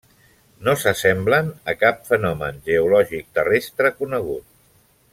No 0.67 0.73
s'assemblen 0.83 1.51
a 1.73 1.75
cap 1.83 2.01
fenomen 2.09 2.57
geològic 2.71 3.31
terrestre 3.39 3.93
conegut. 4.03 4.47